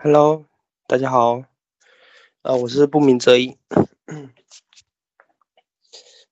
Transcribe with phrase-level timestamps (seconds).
[0.00, 0.44] Hello，
[0.86, 1.44] 大家好，
[2.42, 3.56] 呃，我是不鸣则已。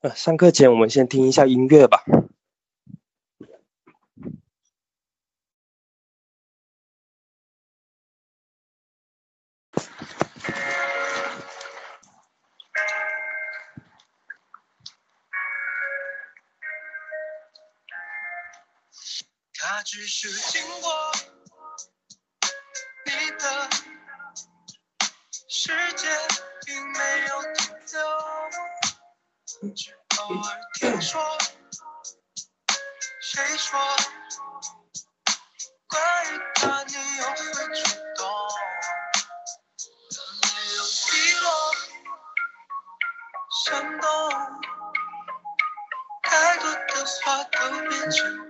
[0.01, 2.05] 呃，上课前我们先听一下音乐吧。
[19.55, 21.32] 他只是经过
[25.65, 26.09] 世界，
[26.67, 26.99] 并没
[27.29, 31.39] 有停留，只偶尔听说
[33.21, 33.79] 谁说
[35.87, 38.27] 关于他，你又会触动，
[40.43, 41.47] 没有低落，
[43.65, 44.11] 闪动，
[46.25, 48.42] 太多的话都变成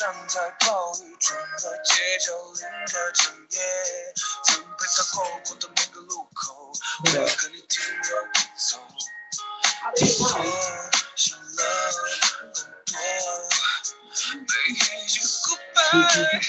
[0.00, 3.60] 站在暴雨中的街角淋着整夜？
[4.46, 6.72] 曾陪他过过的每个路口，
[7.04, 8.80] 为了跟你停留不走，
[9.96, 10.26] 听说
[11.16, 11.52] 想了
[12.38, 12.64] 很多，
[14.32, 16.40] 每一句 goodbye。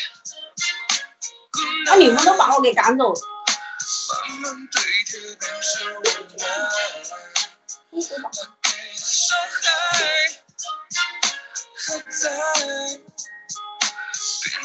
[1.87, 3.19] 那你们都把我给赶走了。
[4.29, 6.03] 慢慢堆叠变成温
[6.37, 6.41] 暖。
[7.91, 9.67] 一直打他给的伤害
[11.75, 13.10] 还在，变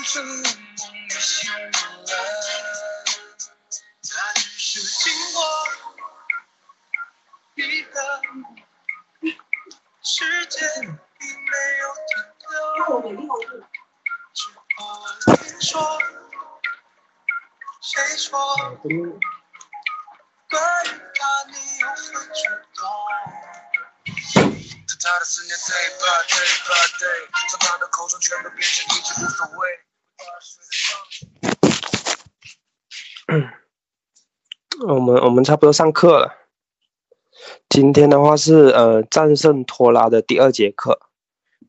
[0.06, 1.60] 成了梦里醒来。
[4.08, 5.38] 它只是经过
[7.56, 7.98] 你的
[10.02, 10.60] 世界，
[11.18, 12.10] 并没有停
[12.48, 12.54] 留。
[13.00, 13.44] 没地方住。
[14.32, 14.40] 只
[14.76, 15.04] 偶尔
[15.38, 15.74] 听说，
[17.82, 18.30] 谁说
[20.48, 21.94] 关于他，你又会
[22.28, 22.38] 触
[22.74, 22.78] 动。
[24.86, 27.04] 在他的思念 day by day by day，
[27.50, 29.80] 从他的口中全都变成一句无所谓。
[34.86, 36.34] 我们我们差不多上课了。
[37.68, 40.98] 今天的话是呃战胜拖拉的第二节课，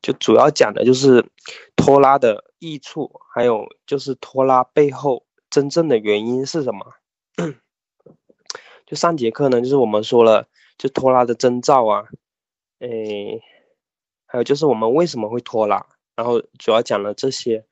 [0.02, 1.30] 就主要讲的就是
[1.76, 6.94] 拖拉的益处，还有就是拖拉背后真正的原因是什么。
[8.86, 10.48] 就上节课呢，就是我们说了，
[10.78, 12.06] 就拖拉的征兆啊，
[12.80, 13.42] 诶，
[14.26, 17.66] 还有就是我们为什么会拖拉，然后主要讲了这些，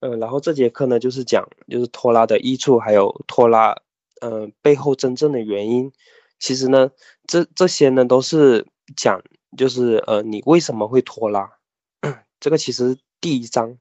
[0.00, 3.76] 嗯、然后这节课呢就是讲就是拖拉的益处，还有拖拉，
[4.20, 5.92] 嗯、背后真正的原因。
[6.38, 6.90] 其实呢，
[7.26, 9.22] 这这些呢都是讲
[9.56, 11.58] 就是呃你为什么会拖拉，
[12.40, 13.78] 这个其实第一章。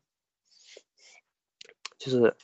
[1.97, 2.35] 就是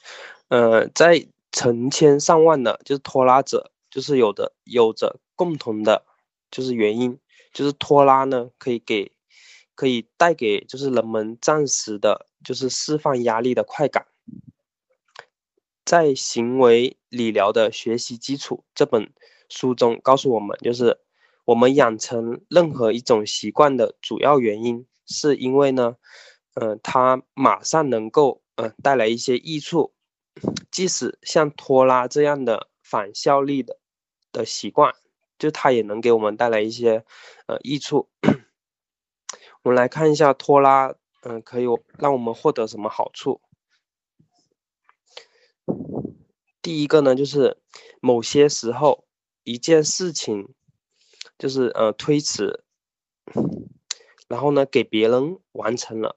[0.48, 6.04] 呃在成千上万的就是拖拉者，就是有的有着共同的
[6.50, 7.20] 就是原因，
[7.54, 9.12] 就是拖拉呢可以给
[9.82, 14.06] 可以带给就是人们暂时的就是释放压力的快感。
[15.84, 19.12] 在行为理疗的学习基础这本
[19.50, 21.00] 书中告诉我们，就是
[21.46, 25.96] 我们养成任何一种习惯的主要原因，是因为呢，
[26.54, 29.96] 呃，它马上能够呃带来一些益处，
[30.70, 33.80] 即使像拖拉这样的反效力的
[34.32, 34.94] 的习惯，
[35.40, 37.04] 就它也能给我们带来一些
[37.48, 38.12] 呃益处。
[39.64, 41.66] 我们来看一下拖拉，嗯、可以
[41.98, 43.42] 让我们获得什么好处。
[46.62, 47.58] 第一个呢，就是
[48.00, 49.06] 某些时候
[49.44, 50.54] 一件事情，
[51.38, 52.64] 就是呃推迟，
[54.28, 56.16] 然后呢给别人完成了，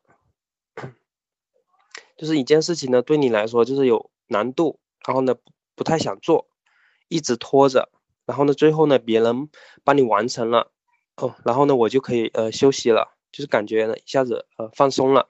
[2.17, 5.35] 就是一件事情呢对你来说就是有难度，然后呢
[5.75, 6.49] 不太想做，
[7.09, 7.91] 一直拖着，
[8.25, 9.51] 然后呢最后呢别人
[9.83, 10.73] 帮你完成了，
[11.17, 15.29] 哦，然后呢我就可以呃休息了，就是感觉呢一下子呃放松了，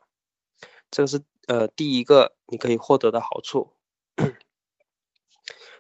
[0.90, 3.72] 这个是呃第一个你可以获得的好处。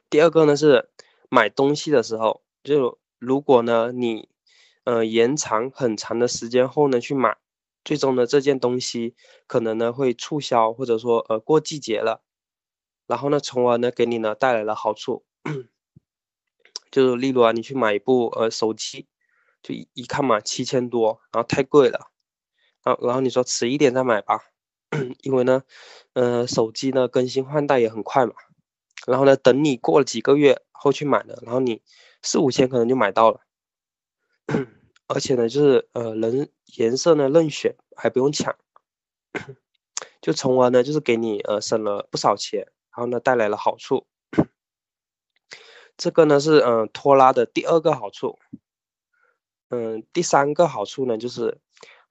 [0.08, 0.88] 第二个呢是
[1.28, 4.30] 买东西的时候，就如果呢你
[4.84, 7.36] 呃延长很长的时间后呢去买，
[7.84, 9.14] 最终呢这件东西
[9.46, 12.22] 可能呢会促销，或者说呃过季节了，
[13.06, 15.26] 然后呢从而呢给你呢带来了好处，
[16.90, 19.08] 就是例如啊你去买一部呃手机，
[19.62, 22.12] 就一一看嘛七千多，然后太贵了，
[22.84, 24.40] 然后然后你说迟一点再买吧，
[25.22, 25.62] 因为呢
[26.12, 28.34] 呃手机呢更新换代也很快嘛。
[29.06, 31.82] 然后呢，等你过了几个月后去买的，然后你
[32.22, 33.40] 四五千可能就买到了，
[35.08, 38.56] 而且呢，就是呃，人颜色呢任选，还不用抢，
[40.22, 42.60] 就从而呢就是给你呃省了不少钱，
[42.96, 44.06] 然后呢带来了好处。
[45.98, 48.38] 这个呢是嗯拖拉的第二个好处。
[49.68, 51.58] 嗯，第三个好处呢就是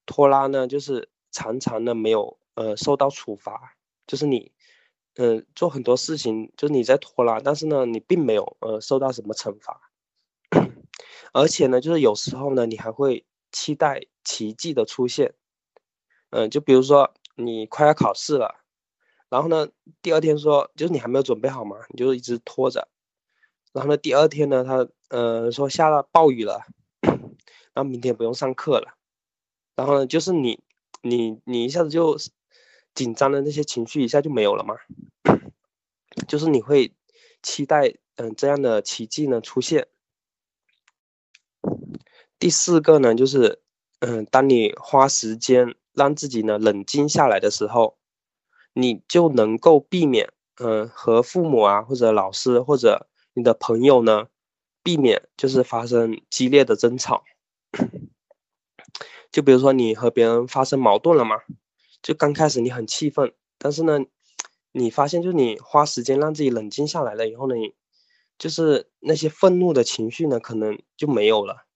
[0.06, 4.52] 拖拉呢就是常常呢没有呃受到处罚，就是你
[5.16, 9.90] 嗯做很多事情就是你在拖拉，但是呢你并没有呃受到什么惩罚，
[11.32, 15.34] 而且呢就是有时候呢你还会期待奇迹的出现。
[16.30, 18.56] 嗯，就比如说你快要考试了，
[19.28, 19.68] 然后呢
[20.02, 22.88] 第二天说就是你还没有准备好嘛，你就一直拖着。
[23.72, 26.62] 然后呢，第二天呢，他呃说下了暴雨了，
[27.74, 28.94] 然后明天不用上课了。
[29.76, 30.60] 然后呢，就是你
[31.02, 32.16] 你你一下子就
[32.94, 34.76] 紧张的那些情绪一下就没有了嘛，
[36.28, 36.92] 就是你会
[37.42, 39.88] 期待嗯这样的奇迹呢出现。
[42.38, 43.62] 第四个呢，就是
[44.00, 47.96] 嗯，当你花时间让自己呢冷静下来的时候，
[48.74, 54.28] 你就能够避免嗯和父母啊或者老师或者你的朋友呢，
[54.82, 57.24] 避免就是发生激烈的争吵。
[59.34, 61.40] 就比如说你和别人发生矛盾了嘛，
[62.00, 63.98] 就刚开始你很气愤，但是呢，
[64.70, 67.74] 你发现就是你花时间让自己冷静下来了以后呢，你
[68.38, 71.66] 就是那些愤怒的情绪呢，可能就没有了。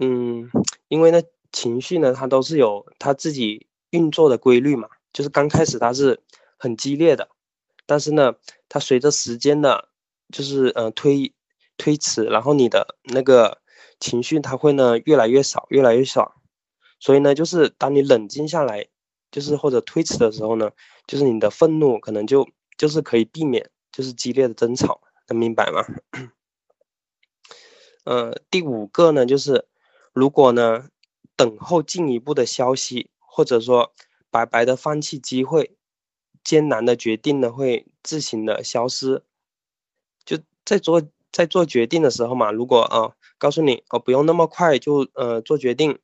[0.00, 0.50] 嗯，
[0.88, 1.22] 因为呢，
[1.52, 6.20] 情绪呢，它都是有它自己运作的规律嘛，就是刚开始它是
[6.58, 7.28] 很激烈的。
[7.86, 8.34] 但是呢，
[8.68, 9.88] 它随着时间的，
[10.32, 11.32] 就是呃推
[11.76, 13.59] 推迟，然后你的那个
[14.00, 16.34] 情绪它会呢越来越少，越来越少。
[16.98, 18.88] 所以呢，就是当你冷静下来，
[19.30, 20.70] 就是或者推迟的时候呢，
[21.06, 25.84] 就是你的愤怒可能就就是可以避免，就是激烈的争吵，能明白吗？
[28.04, 29.68] 呃，第五个呢，就是
[30.12, 30.88] 如果呢
[31.36, 33.92] 等候进一步的消息，或者说
[34.30, 35.76] 白白的放弃机会。
[36.42, 39.22] 艰难的决定呢，会自行的消失。
[40.24, 45.98] 就在做在做决定的时候嘛，如果啊，告诉你哦，不用那么快就呃做决定，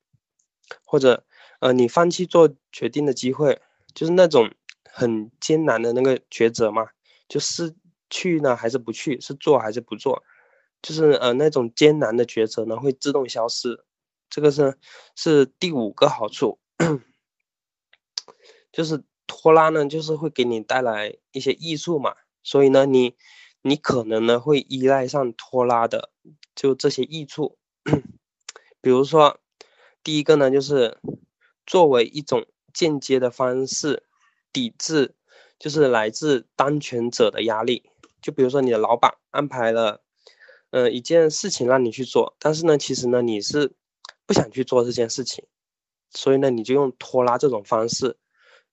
[0.85, 1.25] 或者
[1.61, 3.61] 呃你放弃做决定的机会，
[3.95, 4.51] 就是那种
[4.91, 6.89] 很艰难的那个抉择嘛，
[7.29, 7.77] 就是
[8.11, 10.25] 去呢还是不去，是做还是不做，
[10.83, 13.85] 就是呃那种艰难的抉择呢会自动消失。
[14.29, 14.77] 这个是
[15.15, 16.59] 是第五个好处，
[18.73, 19.05] 就是。
[19.29, 23.17] 拖拉呢，就是会给你带来一些益处嘛，所以呢，你
[23.69, 26.11] 你可能呢会依赖上拖拉的，
[26.55, 27.59] 就这些益处，
[28.81, 29.41] 比如说，
[30.05, 30.99] 第一个呢就是
[31.67, 34.05] 作为一种间接的方式
[34.53, 35.17] 抵制，
[35.59, 37.83] 就是来自当权者的压力，
[38.23, 40.01] 就比如说你的老板安排了，
[40.71, 43.73] 呃一件事情让你去做，但是呢，其实呢你是
[44.27, 45.45] 不想去做这件事情，
[46.13, 48.17] 所以呢你就用拖拉这种方式。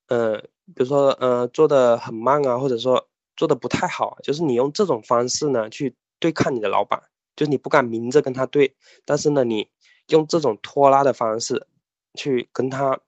[0.07, 0.39] 嗯，
[0.75, 7.01] 比如说，呃，做的很慢啊，或者说做的不太好，就是你用这种方式呢去对抗你的老板，
[7.35, 8.75] 就是你不敢明着跟他对，
[9.05, 9.69] 但是呢，你
[10.07, 11.67] 用这种拖拉的方式
[12.13, 12.99] 去跟他，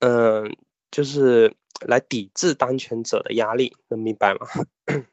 [0.00, 0.56] 嗯，
[0.90, 1.54] 就是
[1.86, 4.46] 来抵制当权者的压力，能明白吗？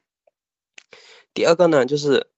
[1.32, 2.30] 第二个呢，就是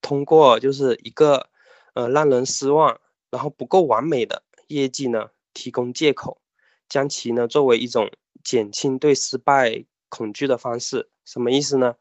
[0.00, 1.48] 通过就是一个
[1.94, 3.00] 呃让人失望，
[3.30, 6.40] 然后不够完美的业绩呢，提供借口。
[6.88, 8.10] 将其呢作为一种
[8.42, 11.94] 减轻对失败恐惧的方式，什么意思呢？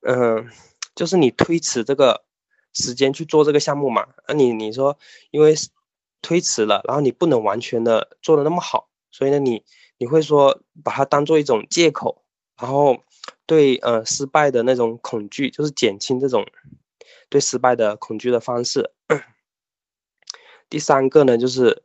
[0.00, 0.48] 嗯，
[0.94, 2.24] 就是你推迟这个
[2.72, 4.06] 时间去做这个项目嘛。
[4.26, 4.98] 那你你说，
[5.30, 5.54] 因为
[6.22, 9.62] 推迟了，然后你不能完全的做的那么好，所以呢，你
[9.98, 12.24] 你会说把它当做一种借口，
[12.58, 13.04] 然后
[13.44, 16.46] 对呃失败的那种恐惧，就是减轻这种
[17.28, 18.90] 对失败的恐惧的方式。
[20.70, 21.82] 第三个呢，就是。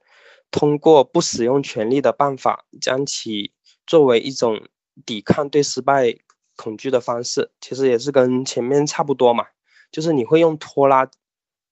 [0.50, 3.51] 通过不使用权力的办法，将其
[3.86, 4.70] 作为一种
[5.06, 6.17] 抵抗对失败
[6.58, 9.48] 恐惧的方式，其实也是跟前面差不多嘛。
[9.90, 11.10] 就是你会用拖拉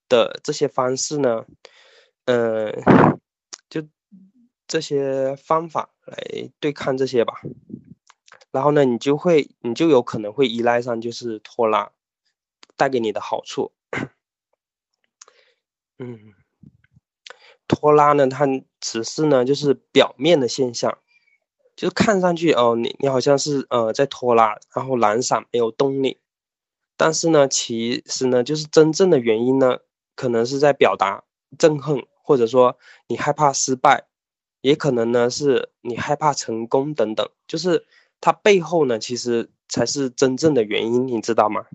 [0.08, 1.46] 的这些方式呢，
[2.24, 2.72] 嗯，
[3.70, 3.86] 就
[4.66, 7.42] 这些方法来对抗这些吧。
[8.52, 11.92] 然后呢，你就会，你就有可能会依赖上就是拖拉
[12.78, 13.74] 带给你的好处，
[16.00, 16.34] 嗯。
[17.68, 18.46] 拖拉呢，它
[18.80, 21.00] 只是呢，就是表面的现象，
[21.76, 26.20] 就看上去哦，你你好像是呃在拖拉，然后懒散没有动力，
[26.96, 29.80] 但是呢，其实呢，就是真正的原因呢，
[30.16, 31.24] 可能是在表达
[31.58, 32.78] 憎恨，或者说
[33.08, 34.08] 你害怕失败，
[34.62, 37.86] 也可能呢是你害怕成功等等，就是
[38.22, 41.66] 它背后呢，其实才是真正的原因，你知道吗？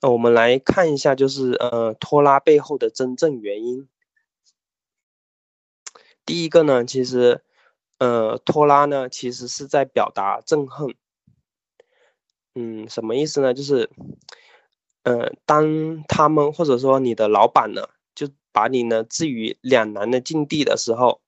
[0.00, 3.88] 呃，我们来看一下，就是呃拖拉背后的真正原因。
[6.26, 7.42] 第一个呢，其实
[8.04, 10.94] 呃，拖拉呢，其实是在表达憎恨。
[12.54, 13.54] 嗯，什么意思呢？
[13.54, 13.88] 就是，
[15.04, 21.22] 呃，当他们或者说你的老板呢，就把你呢置于两难的境地的时候，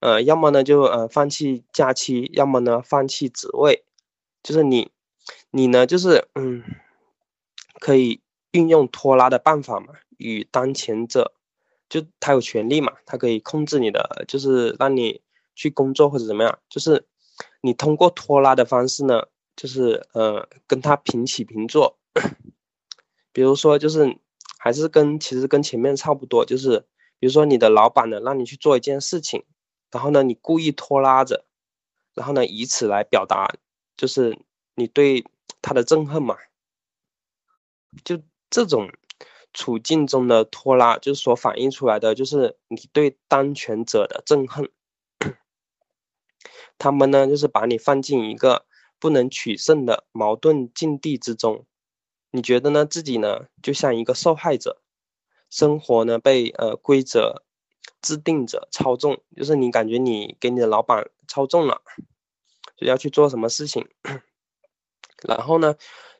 [0.00, 3.84] 呃，要么呢就呃放弃假期，要么呢放弃职位，
[4.42, 4.90] 就是你，
[5.50, 6.62] 你呢就是嗯，
[7.80, 11.34] 可以运用拖拉的办法嘛，与当前者，
[11.90, 15.20] 就他有权利嘛，他可以控制你的，就是让你
[15.54, 17.06] 去工作或者怎么样，就是
[17.60, 19.24] 你通过拖拉的方式呢。
[19.56, 21.96] 就是呃，跟他平起平坐，
[23.32, 24.18] 比如说就是
[24.58, 26.80] 还是跟其实跟前面差不多，就是
[27.20, 29.44] 比如说你的老板呢让你去做一件事情，
[29.92, 31.44] 然后呢你故意拖拉着，
[32.14, 33.54] 然后呢以此来表达
[33.96, 34.36] 就是
[34.74, 35.24] 你对
[35.62, 36.36] 他的憎恨嘛，
[38.02, 38.20] 就
[38.50, 38.90] 这种
[39.52, 44.68] 处境中的拖拉，就是所反映出来的就是你对当权者的憎恨，
[46.78, 48.66] 他们呢就是把你放进一个。
[49.00, 51.66] 不能取胜的矛盾境地之中，
[52.30, 52.86] 你觉得呢？
[52.86, 54.80] 自己呢，就像一个受害者，
[55.50, 57.42] 生活呢被呃规则
[58.00, 61.82] 制定者操纵，就是你感觉你给你的老板操纵了，
[62.78, 63.86] 就要去做什么事情，
[65.22, 65.74] 然后呢，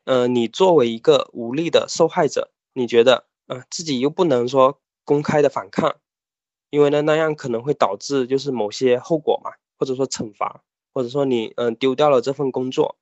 [0.04, 5.96] 呃，你作为一个无力的受害者，你觉得呃自己又不能说公开的反抗，
[6.68, 9.52] 因为呢那样可能会导致就是某些后果嘛，
[9.84, 10.64] 或者说惩罚。
[10.96, 12.96] 或者说你嗯丢掉了这份工作，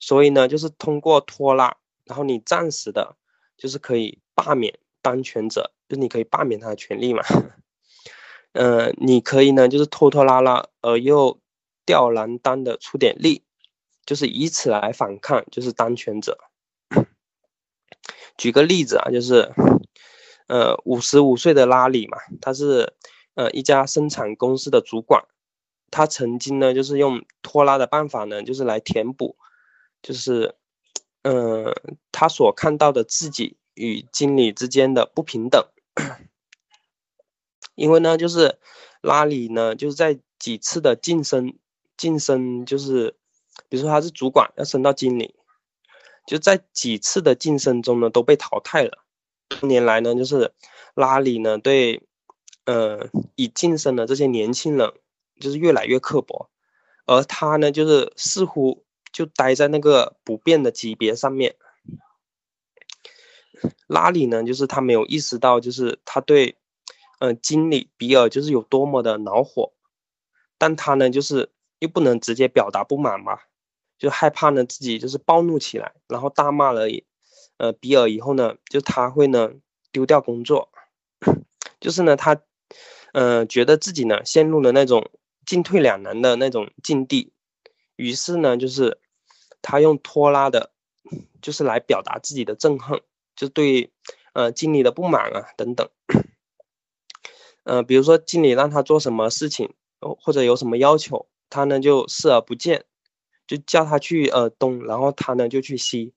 [0.00, 3.16] 所以呢，就是通过拖拉，然后你暂时的，
[3.56, 7.22] 就是可以罢免当权者，就你可以罢免他的权利嘛。
[8.50, 11.38] 嗯， 你可以呢，就是拖拖拉拉而又
[11.86, 13.44] 吊郎当的出点力，
[14.04, 16.36] 就是以此来反抗，就是当权者。
[18.36, 19.52] 举个例子啊，就是
[20.48, 22.92] 呃五十五岁的拉里嘛，他是
[23.34, 25.24] 呃一家生产公司的主管。
[25.94, 29.36] 他曾经呢，就是用拖拉的办法呢，就是来填补，
[30.02, 30.56] 就是，
[31.22, 31.72] 嗯，
[32.10, 35.64] 他所看到的自己与经理之间的不平等。
[37.76, 38.58] 因为呢，就是
[39.02, 41.56] 拉里呢，就是在几次的晋升，
[41.96, 43.14] 晋升就是，
[43.68, 45.36] 比如说他是主管要升到经理，
[46.26, 49.04] 就在几次的晋升中呢，都被淘汰了。
[49.48, 50.52] 多年来呢，就是
[50.96, 52.02] 拉里呢，对，
[52.64, 54.92] 呃，已晋升的这些年轻人。
[55.40, 56.48] 就是越来越刻薄，
[57.06, 61.56] 而他呢，就是似乎就待在那个不变的级别上面。
[63.86, 66.56] 拉里呢，就是他没有意识到，就是他对，
[67.20, 69.72] 嗯，经理比尔就是有多么的恼火，
[70.58, 73.38] 但他呢，就是又不能直接表达不满嘛，
[73.98, 76.86] 就害怕呢自己就是暴怒起来，然后大骂了，
[77.56, 79.52] 呃，比尔以后呢，就他会呢
[79.92, 80.68] 丢掉工作，
[81.80, 82.40] 就是呢他，
[83.12, 85.10] 嗯，觉得自己呢陷入了那种。
[85.46, 87.32] 进退两难的那种境地，
[87.96, 88.98] 于是呢，就是
[89.62, 90.72] 他用拖拉的，
[91.42, 93.00] 就是来表达自己的憎恨，
[93.36, 93.92] 就对
[94.32, 95.88] 呃经理的不满啊等等。
[97.62, 102.84] 呃，比如说经理让他做什么事情，或者有什么要求，他呢就视而不见，
[103.46, 106.12] 就叫他去呃东，然后他呢就去西，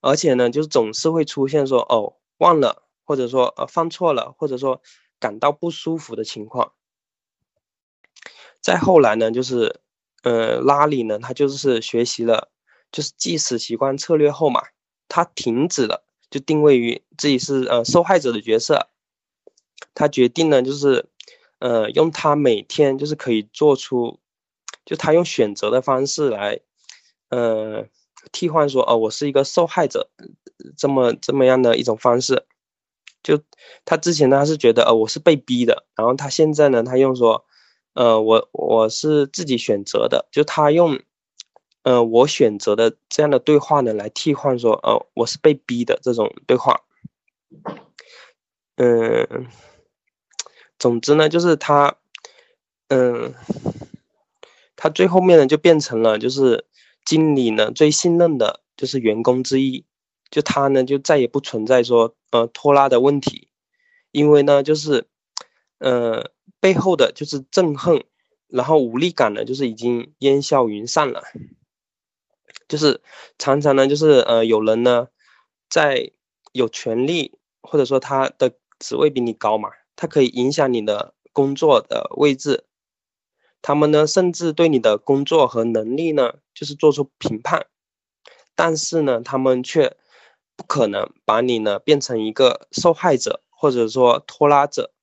[0.00, 4.80] 而且呢就是总是会出现说哦忘了，或者说呃犯错了，或者说
[5.20, 6.72] 感到不舒服的情况。
[8.64, 9.78] 再后来呢，就是，
[10.22, 12.48] 呃，拉里呢，他就是学习了，
[12.90, 14.62] 就是即时习惯策略后嘛，
[15.06, 18.88] 他停止了，就定位于自己是呃受害者的角色，
[19.92, 21.04] 他决定呢，就是，
[21.58, 24.18] 呃，用他每天就是可以做出，
[24.86, 26.58] 就他用选择的方式来，
[27.28, 27.84] 呃，
[28.32, 30.08] 替换说，哦，我是一个受害者，
[30.74, 32.46] 这么这么样的一种方式，
[33.22, 33.38] 就
[33.84, 37.44] 他之前呢，他是觉得，呃，我是被逼的，然后他现在呢，他用说。
[37.94, 40.98] 呃，我我是自己选择的，就他用，
[41.84, 46.80] 呃，我选择的这样的对话呢，来替换说，呃，我是被逼的这种对话。
[48.76, 49.46] 嗯，
[50.76, 51.96] 总之呢，就是他，
[52.88, 53.32] 嗯，
[54.74, 56.66] 他最后面呢就变成了就是
[57.04, 59.84] 经理呢最信任的就是员工之一，
[60.30, 63.46] 就他呢就再也不存在说呃拖拉的问题，
[64.10, 65.06] 因为呢就是，
[65.78, 66.33] 呃。
[66.64, 68.04] 背后的就是憎恨，
[68.48, 71.22] 然后无力感呢，就是已经烟消云散了。
[72.66, 73.02] 就是
[73.36, 75.08] 常常呢，就是呃，有人呢，
[75.68, 76.10] 在
[76.52, 82.64] 有权利或者说他的职位比你高嘛，他可以影响你的工作的位置。
[83.60, 87.66] 他们呢，甚至对你的工作和能力呢，就是做出评判。
[88.54, 89.94] 但是呢，他们却
[90.56, 94.93] 不可能把你呢变成一个受害者或者说拖拉者。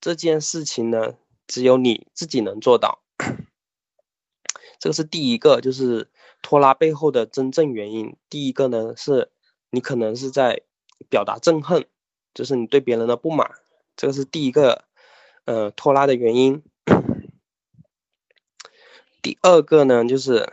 [0.00, 1.14] 这件事情呢，
[1.46, 3.02] 只有你自己能做到，
[4.78, 6.10] 这个是第一个，就是
[6.42, 8.16] 拖拉背后的真正原因。
[8.30, 9.30] 第一个呢，是
[9.70, 10.62] 你可能是在
[11.08, 11.86] 表达憎恨，
[12.32, 13.50] 就是你对别人的不满，
[13.96, 14.84] 这个是第一个，
[15.44, 16.62] 呃，拖拉的原因。
[19.20, 20.50] 第二个呢，就是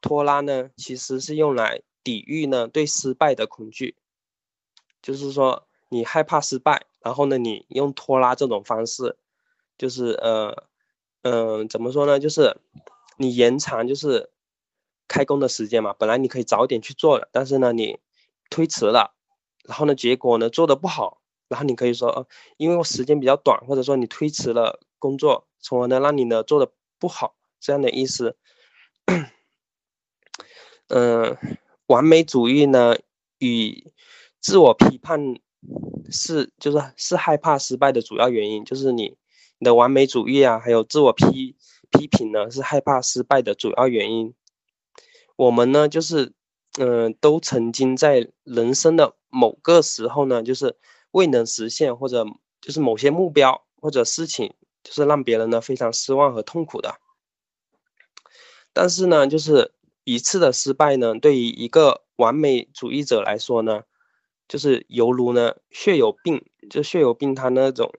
[0.00, 3.96] 拖拉呢，其实是用来抵御呢对失败的恐惧，
[5.02, 9.18] 就是说你害怕失败，然后呢，你用拖拉这种方式，
[9.76, 10.64] 就是呃，
[11.20, 12.56] 嗯，怎么说呢，就是。
[13.22, 14.30] 你延长就是
[15.06, 17.98] 开工的时间嘛，本来你可以早点去做的，但是呢你
[18.48, 19.14] 推迟了，
[19.64, 28.38] 然后呢结果呢做的不好，然后你可以说，呃，因为我时间比较短，或者说你推迟了工作，从而呢让你呢做的不好这样的意思。
[30.88, 31.36] 嗯，
[31.88, 32.96] 完美主义呢
[33.38, 33.92] 与
[34.40, 35.34] 自我批判
[36.10, 39.16] 是就是是害怕失败的主要原因，就是你
[39.58, 41.56] 你的完美主义啊，还有自我批。
[41.92, 44.32] 批评呢是害怕失败的主要原因。
[45.34, 46.34] 我们呢就是，
[46.78, 50.76] 嗯，都曾经在人生的某个时候呢，就是
[51.10, 52.24] 未能实现或者
[52.60, 56.94] 就是某些目标或者事情，就是让别人呢非常失望和痛苦的。
[58.72, 59.72] 但是呢，就是
[60.04, 63.82] 一次的失败呢，对于一个完美主义者来说呢，
[64.50, 67.90] 就是犹如呢血友病，就血友病它那种，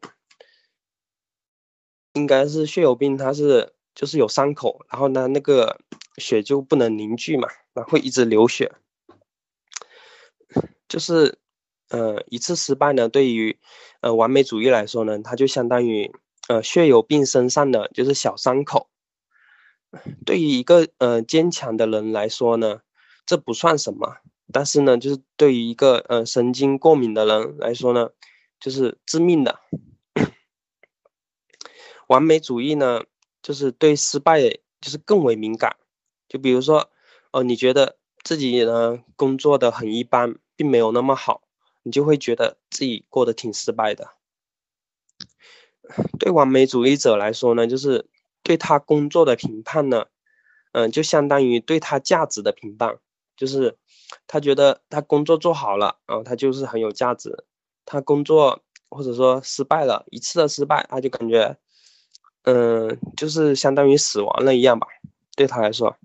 [2.13, 3.73] 应该是血友病，它是。
[3.93, 5.81] 就是有伤口，然后呢，那个
[6.15, 8.71] 血就不能凝聚嘛，然后会一直流血。
[10.87, 11.37] 就是，
[11.89, 13.59] 呃，一次失败呢，对于
[13.99, 16.09] 呃完美主义来说呢，它就相当于
[16.47, 18.89] 呃血友病身上的就是小伤口。
[20.25, 22.79] 对于一个呃坚强的人来说呢，
[23.25, 24.19] 这不算什么，
[24.51, 28.09] 但是呢，就是对于一个呃神经过敏的人来说呢，
[28.59, 29.59] 就是致命的。
[32.07, 33.03] 完美主义呢？
[33.41, 34.39] 就是对失败
[34.79, 35.75] 就是更为敏感，
[36.29, 36.91] 就比如说，
[37.31, 41.41] 哦，你觉得自己呢工作的很一般，并没有那么好，
[41.81, 44.11] 你就会觉得自己过得挺失败的。
[46.19, 48.07] 对完美主义者来说呢，就是
[48.43, 50.05] 对他工作的评判呢，
[50.73, 52.99] 嗯，就相当于对他价值的评判，
[53.35, 53.77] 就是
[54.27, 57.45] 他觉得他工作做好了，然后他就是很有价值。
[57.85, 61.57] 他工作或者说失败了一次的失败，他就感觉。
[62.43, 64.87] 嗯，就是相当于死亡了一样吧，
[65.35, 65.95] 对他来说，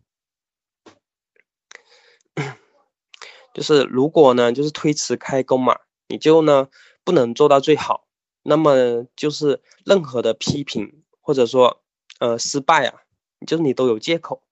[3.54, 6.68] 就是如果呢，就是推迟开工嘛，你就呢
[7.04, 8.06] 不能做到最好，
[8.42, 11.82] 那么就是任何的批评或者说
[12.18, 13.00] 呃失败啊，
[13.46, 14.42] 就是你都有借口，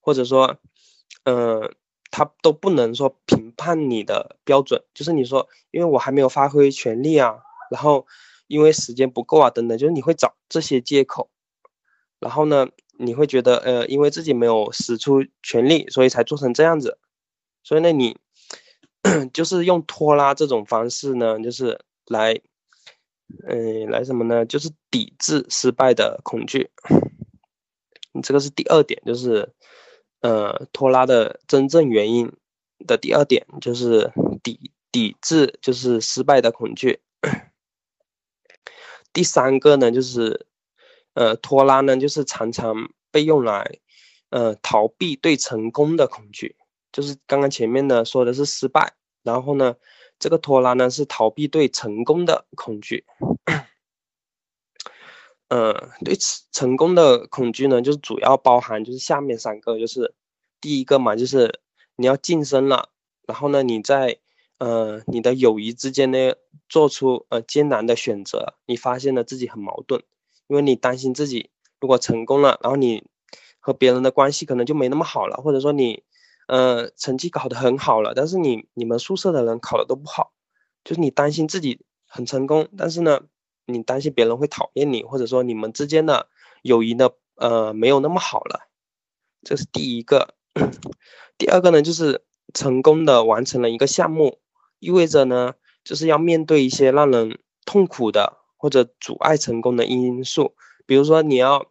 [0.00, 0.56] 或者说，
[1.24, 1.74] 嗯，
[2.16, 8.06] 他都不能说评判你的标准，就是你说，因为我还没有发挥全力啊，然后
[8.46, 11.28] 因为时间不够啊，等等，就是你会找这些借口。
[12.20, 16.98] 然后呢，你会觉得，呃，因为自己没有使出全力，所以才做成这样子。
[17.64, 18.16] 所以呢，你
[19.34, 22.40] 就是用拖拉这种方式呢，就是来，
[23.48, 24.46] 嗯，来什么呢？
[24.46, 26.70] 就是抵制失败的恐惧。
[28.12, 29.52] 你这个是第二点，就是，
[30.24, 32.32] 呃，拖拉的真正原因
[32.86, 34.10] 的第二点就是
[34.42, 37.00] 抵抵制，就是失败的恐惧。
[39.12, 40.46] 第三个呢，就是。
[41.16, 42.74] 呃，拖拉呢，就是常常
[43.12, 43.78] 被用来，
[44.30, 46.56] 呃，逃避对成功的恐惧。
[46.90, 49.76] 就是刚刚前面呢说的是失败，然后呢，
[50.18, 53.04] 这个拖拉呢是逃避对成功的恐惧。
[55.48, 56.16] 呃，对
[56.52, 60.14] 成功的恐惧呢，就是主要包含就是下面三个，就是
[60.60, 61.60] 第一个嘛，就是
[61.96, 62.90] 你要晋升了，
[63.26, 64.18] 然后呢，你在
[64.58, 66.34] 呃你的友谊之间呢
[66.68, 70.02] 做出呃艰难的选择，你发现了自己很矛盾。
[70.46, 71.48] 因为你担心自己
[71.80, 73.02] 如果成功了，然后你
[73.60, 76.02] 和别人的关系可能就没那么好了，或者说你，
[76.48, 80.32] 呃，成绩考得很好了，但是你你们宿舍的人考的都不好，
[80.84, 83.22] 就是你担心自己很成功，但是呢，
[83.66, 86.28] 你担心别人会讨厌你，或者说你们之间的
[86.62, 88.68] 友谊呢，呃，没有那么好了，
[89.42, 90.34] 这是第一个。
[91.38, 94.38] 第二个呢，就是成功的完成了一个项目，
[94.78, 98.38] 意味着呢，就是要面对一些让人痛苦的。
[98.56, 100.54] 或者阻碍成功的因素，
[100.86, 101.66] 比如说你要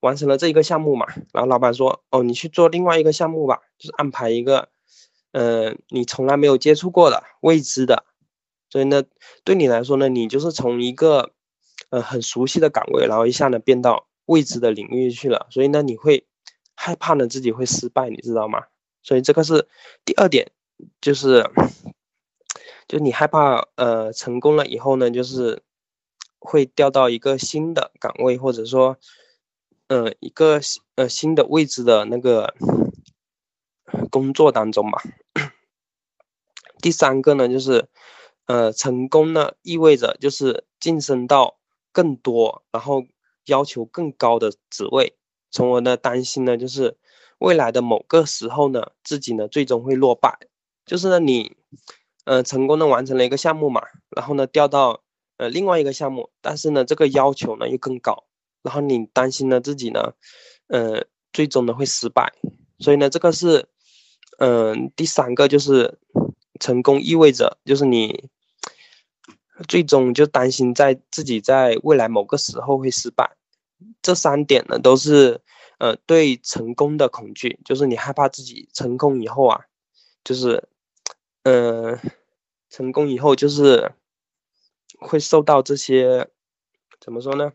[0.00, 4.70] 完成了这一个项目嘛，然后老板说，哦，你去做另外一个项目吧，就是安排一个，
[5.32, 8.06] 嗯，你从来没有接触过的未知的，
[8.70, 9.02] 所以呢，
[9.44, 11.32] 对你来说呢，你就是从一个，
[11.90, 16.26] 呃，很熟悉的岗位，然后一下呢变到未知的领域去了，所以呢，你会
[16.74, 18.66] 害怕呢自己会失败，你知道吗？
[19.02, 19.68] 所以这个是
[20.04, 20.50] 第二点，
[21.00, 21.48] 就是，
[22.86, 25.62] 就你害怕，呃，成功了以后呢，就是。
[26.40, 28.96] 会调到一个新的岗位，或者说，
[29.88, 30.60] 呃一个
[30.94, 32.54] 呃新的位置的那个
[34.08, 35.02] 工作当中吧。
[36.80, 37.88] 第三个呢，就是
[38.46, 41.57] 呃成功呢意味着就是晋升到
[41.98, 43.04] 更多，然后
[43.46, 45.16] 要求更高的职位，
[45.50, 46.96] 从而呢担心呢就是
[47.40, 50.38] 未来的某个时候呢自己呢最终会落败，
[50.86, 51.56] 就是呢你
[52.24, 53.82] 呃成功的完成了一个项目嘛，
[54.14, 55.02] 然后呢调到
[55.38, 58.26] 呃另外一个项目，但是呢这个要求呢又更高。
[58.62, 60.12] 然后你担心呢自己呢，
[60.68, 62.32] 呃，最终呢会失败，
[62.78, 63.66] 所以呢，这个是，
[64.38, 65.98] 嗯，第三个就是
[66.60, 68.28] 成功意味着就是你
[69.66, 73.36] 最终就担心在自己在未来某个时候会失败，
[74.02, 75.40] 这三点呢都是
[75.78, 79.64] 呃对成功的恐惧，就是你害怕自己成功以后啊，
[80.22, 80.68] 就是，
[81.42, 81.98] 呃，
[82.70, 83.92] 成功以后就是
[85.00, 86.28] 会受到这些
[87.00, 87.52] 怎么说呢？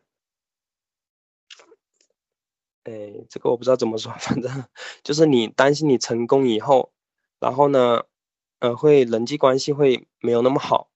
[2.83, 4.65] 哎，这个我不知道怎么说，反正
[5.03, 6.91] 就是你担心你成功以后，
[7.39, 8.03] 然后呢，
[8.59, 10.89] 呃，会人际关系会没有那么好，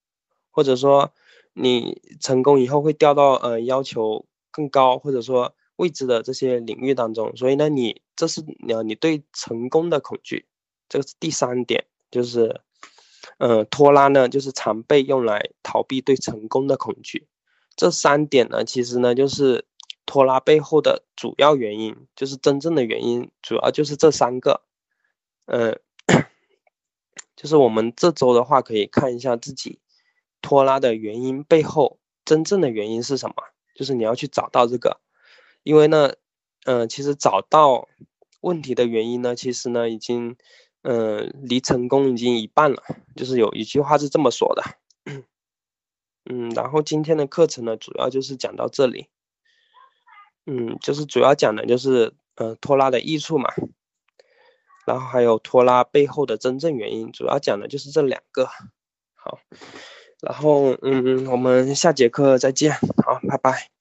[0.57, 1.13] 或者说
[1.53, 10.47] 你成功以后会掉到呃要求更高或者说未知的这些领域当中，所以呢，你这是你你对成功的恐惧，
[10.89, 12.61] 这个是第三点，就是，
[13.37, 17.27] 呃，拖拉呢就是常被用来逃避对成功的恐惧，
[17.75, 19.65] 这三点呢其实呢就是。
[20.09, 24.61] 拖拉背后的主要原因，就是真正的原因，主要就是这三个。
[25.47, 25.77] 嗯，
[27.35, 29.79] 就是我们这周的话，可以看一下自己
[30.41, 33.35] 拖拉的原因背后真正的原因是什么。
[33.75, 34.99] 就是你要去找到这个，
[35.61, 36.13] 因为呢，
[36.65, 37.87] 嗯，其实找到
[38.41, 40.35] 问题的原因呢，其实呢，已经，
[40.81, 42.81] 嗯，离成功已经一半了。
[43.15, 44.63] 就是有一句话是这么说的。
[46.25, 49.09] 嗯，然后今天的课程呢，主要就是讲到这里。
[50.47, 53.53] 嗯，就是主要讲的就是呃拖拉的益处嘛，
[54.87, 58.49] 然后还有拖拉背后的真正原因，主要讲的就是这两个。
[59.13, 59.39] 好，
[60.21, 62.73] 然后嗯，我们下节课再见，
[63.05, 63.76] 好，拜拜。